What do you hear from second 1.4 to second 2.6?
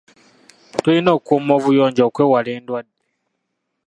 obuyonjo okwewala